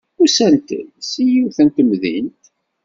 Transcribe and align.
Usant-d 0.23 0.67
seg 1.09 1.27
yiwet 1.31 1.57
n 1.65 1.67
temdint. 1.75 2.41